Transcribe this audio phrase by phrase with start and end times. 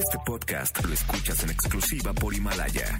[0.00, 2.98] Este podcast lo escuchas en exclusiva por Himalaya.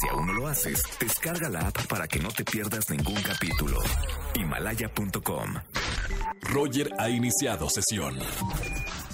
[0.00, 3.78] Si aún no lo haces, descarga la app para que no te pierdas ningún capítulo.
[4.34, 5.54] Himalaya.com.
[6.42, 8.18] Roger ha iniciado sesión.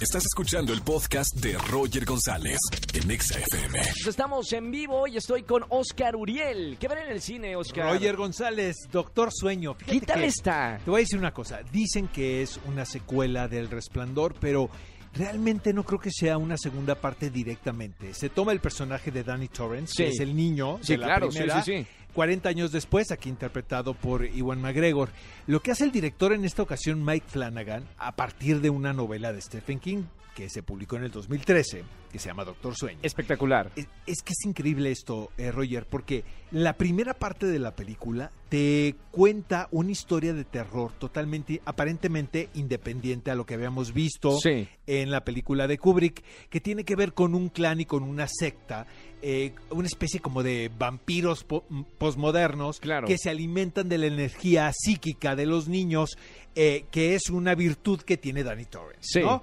[0.01, 2.57] Estás escuchando el podcast de Roger González
[2.93, 3.79] en Exa FM.
[3.79, 6.77] Pues Estamos en vivo y estoy con Oscar Uriel.
[6.79, 7.93] ¿Qué ven en el cine, Oscar?
[7.93, 9.75] Roger González, Doctor Sueño.
[9.75, 10.79] Fíjate ¿Qué tal que- está?
[10.83, 11.61] Te voy a decir una cosa.
[11.71, 14.69] Dicen que es una secuela del Resplandor, pero
[15.15, 18.13] realmente no creo que sea una segunda parte directamente.
[18.13, 20.03] Se toma el personaje de Danny Torrance, Sí.
[20.03, 21.87] que es el niño Sí, de la claro, sí, primera, sí, sí.
[22.13, 25.09] 40 años después, aquí interpretado por Iwan McGregor.
[25.47, 29.33] Lo que hace el director en esta ocasión, Mike Flanagan, a partir de una novela
[29.33, 30.03] de Stephen King
[30.35, 32.99] que se publicó en el 2013, que se llama Doctor Sueño.
[33.03, 33.71] Espectacular.
[33.75, 38.31] Es, es que es increíble esto, eh, Roger, porque la primera parte de la película
[38.49, 44.67] te cuenta una historia de terror totalmente, aparentemente independiente a lo que habíamos visto Sí.
[44.85, 48.27] en la película de Kubrick, que tiene que ver con un clan y con una
[48.27, 48.85] secta,
[49.23, 51.65] eh, una especie como de vampiros po-
[51.97, 53.07] posmodernos Claro.
[53.07, 56.17] que se alimentan de la energía psíquica de los niños,
[56.55, 58.99] eh, que es una virtud que tiene Danny Torrance.
[59.01, 59.19] Sí.
[59.21, 59.41] ¿no?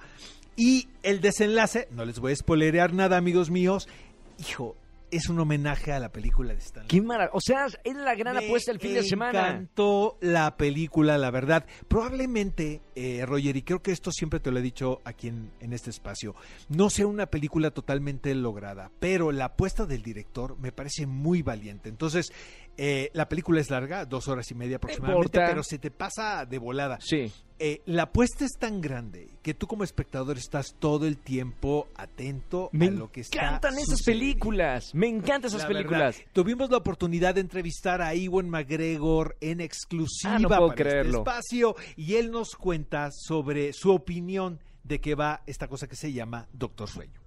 [0.62, 3.88] Y el desenlace, no les voy a spoilerear nada, amigos míos,
[4.36, 4.76] hijo,
[5.10, 6.88] es un homenaje a la película de Stanley.
[6.88, 7.32] Qué maravilla.
[7.32, 9.48] O sea, es la gran Me apuesta el fin de semana.
[9.48, 11.64] encantó la película, la verdad.
[11.88, 15.72] Probablemente, eh, Roger, y creo que esto siempre te lo he dicho aquí en, en
[15.72, 16.34] este espacio,
[16.68, 21.88] no sea una película totalmente lograda, pero la apuesta del director me parece muy valiente.
[21.88, 22.34] Entonces,
[22.76, 26.58] eh, la película es larga, dos horas y media aproximadamente, pero se te pasa de
[26.58, 26.98] volada.
[27.00, 27.32] Sí.
[27.62, 32.70] Eh, la apuesta es tan grande que tú como espectador estás todo el tiempo atento
[32.72, 34.22] Me a lo que está encantan esas sucediendo.
[34.24, 34.94] películas.
[34.94, 36.16] Me encantan esas La películas.
[36.16, 41.18] verdad, tuvimos la oportunidad de entrevistar a Iwan McGregor en exclusiva Ah, no para creerlo.
[41.18, 45.96] este espacio y él nos cuenta sobre su opinión de que va esta cosa que
[45.96, 47.20] se llama Doctor Sueño.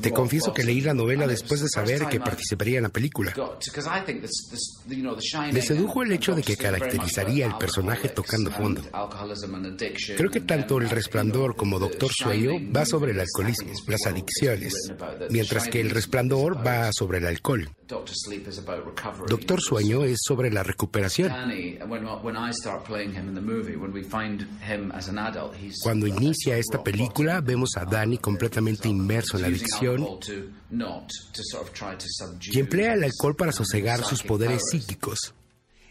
[0.00, 3.32] Te confieso que leí la novela después de saber que participaría en la película.
[3.36, 6.34] got to- 'cause I think this- this- you know, The Shining Me sedujo el hecho
[6.34, 8.82] de que caracterizaría el personaje tocando fondo.
[10.16, 14.72] Creo que tanto El Resplandor como Doctor Sueño va sobre el alcoholismo, is las adicciones,
[15.30, 17.68] mientras que El Resplandor va sobre el alcohol.
[17.92, 19.26] Doctor Sleep is about recovery.
[19.28, 21.28] Doctor Sueño es sobre la recuperación.
[21.28, 25.08] Danny, when, when I start playing him in the movie, when we find him as
[25.08, 30.08] an adult, he's Cuando inicia esta película, vemos a Danny completamente inmerso en la adicción
[32.50, 35.34] y emplea el alcohol para sosegar sus poderes psíquicos.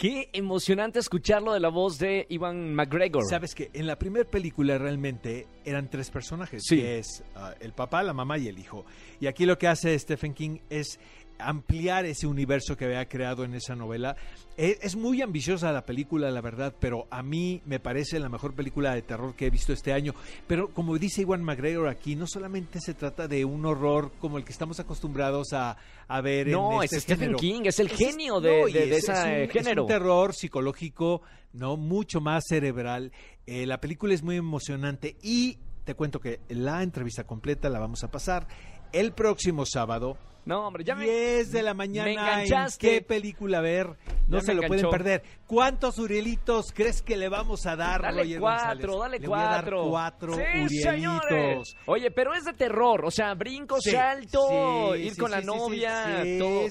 [0.02, 3.24] Qué emocionante escucharlo de la voz de Ivan McGregor.
[3.30, 6.78] Sabes que en la primera película realmente eran tres personajes, Sí.
[6.78, 8.84] que es ah, el papá, la mamá y el hijo.
[9.20, 11.00] Y aquí lo que hace Stephen King es
[11.42, 14.16] ampliar ese universo que había creado en esa novela.
[14.58, 18.54] E- Es, muy ambiciosa la película, la verdad, pero a mí me parece la mejor
[18.54, 20.14] película de terror que he visto este año.
[20.48, 24.44] Pero como dice Iwan McGregor aquí, no solamente se trata de un horror como el
[24.44, 27.40] que estamos acostumbrados a, a ver No, en es este Stephen género.
[27.40, 29.84] King, es el genio de- no, de- de es- ese es género.
[29.84, 31.22] Es un terror psicológico,
[31.54, 31.78] ¿no?
[31.78, 33.12] Mucho más cerebral.
[33.48, 35.58] Eh, la película es muy emocionante y
[35.92, 38.48] te cuento que la entrevista completa la vamos a pasar
[38.94, 40.18] el próximo sábado.
[40.46, 41.04] No, hombre, ya me...
[41.04, 42.38] 10 de la mañana.
[42.38, 42.78] me ¿en.
[42.78, 43.98] ¿Qué película ver?
[44.32, 45.24] No Ya se lo pueden perder.
[45.46, 49.00] ¿Cuántos Urielitos crees que le vamos a dar, Dale Roger cuatro, González?
[49.02, 49.90] dale Le voy a dar cuatro.
[49.90, 50.82] cuatro Sí, Urielitos.
[50.92, 51.76] señores.
[51.86, 56.24] Oye, pero es de terror, o sea, brinco, Sí, salto, sí, ir con la novia,
[56.40, 56.66] todo,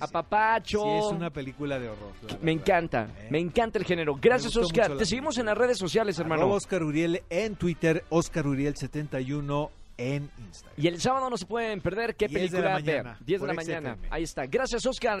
[0.00, 0.80] apapacho.
[0.82, 2.12] Sí, es una película de horror.
[2.40, 3.28] Me encanta, ¿eh?
[3.30, 4.16] me encanta el género.
[4.20, 4.96] Gracias, Oscar.
[4.96, 6.42] Te seguimos en las redes sociales, hermano.
[6.42, 10.74] Arroba Oscar Uriel en Twitter, Oscar Uriel 71 en Instagram.
[10.78, 13.26] Y el sábado no se pueden perder qué 10 de la película mañana, ver.
[13.26, 13.98] 10 de la mañana.
[14.10, 14.46] Ahí está.
[14.46, 15.20] Gracias, Oscar.